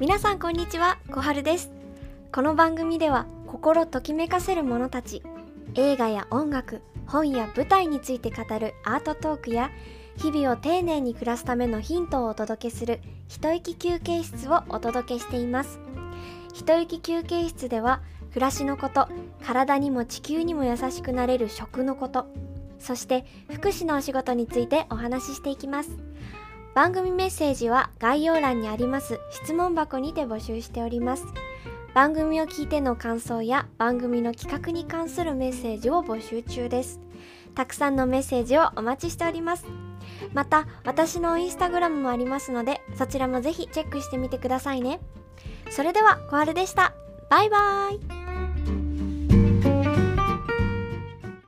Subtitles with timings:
[0.00, 1.72] 皆さんこんにちは小春です。
[2.30, 5.24] この番組では心ときめかせる者たち
[5.74, 9.72] 映画や音楽本や舞台について語るアートトークや
[10.16, 15.80] 日々を丁寧に暮らすためのヒントをお届けする一息休憩室をお届けしています。
[16.54, 19.08] 一息休憩室では暮らしのこと
[19.44, 22.28] 体にも地球にも優しくなれる食のこと
[22.78, 25.90] そして福祉のお仕事についてお話ししていきます。
[26.78, 29.18] 番組メッセージは概要欄にあります。
[29.32, 31.24] 質問箱にて募集しております。
[31.92, 37.00] 番組を聞いての感想や番組の企画に関するメッセージを募集中です。
[37.56, 39.66] たくさんのメッセージをお待ちしております。
[40.32, 45.00] また私のインスタグラムもありますのでそちらもぜひチェックしてみてくださいね。
[45.70, 46.94] それでは小春でした。
[47.28, 48.17] バイバーイ。